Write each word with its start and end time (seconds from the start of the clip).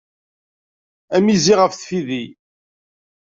Am 1.15 1.25
yizi 1.31 1.55
af 1.65 1.73
tfidi. 1.75 2.23